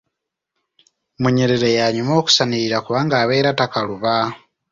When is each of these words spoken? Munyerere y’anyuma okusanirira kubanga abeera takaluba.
Munyerere 1.21 1.69
y’anyuma 1.77 2.13
okusanirira 2.21 2.77
kubanga 2.85 3.15
abeera 3.23 3.51
takaluba. 3.59 4.13